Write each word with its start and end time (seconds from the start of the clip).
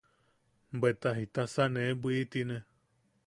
Bweta 0.79 1.09
¡Jitasa 1.17 1.63
ne 1.73 1.83
bwitine! 2.01 2.57